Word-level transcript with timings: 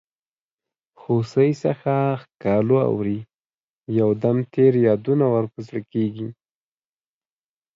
هوسۍ 1.01 1.51
څه 1.61 1.71
ښکالو 2.21 2.77
اوري 2.89 3.19
یو 3.99 4.09
دم 4.23 4.37
تېر 4.53 4.73
یادونه 4.87 5.25
ور 5.33 5.45
په 5.53 5.59
زړه 5.67 5.81
کیږي. 5.91 6.27